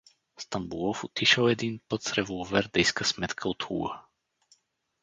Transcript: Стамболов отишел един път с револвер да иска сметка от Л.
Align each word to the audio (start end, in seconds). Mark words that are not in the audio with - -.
Стамболов 0.37 1.03
отишел 1.05 1.47
един 1.49 1.79
път 1.89 2.03
с 2.03 2.13
револвер 2.13 2.69
да 2.73 2.79
иска 2.79 3.05
сметка 3.05 3.49
от 3.49 3.65
Л. 3.71 4.01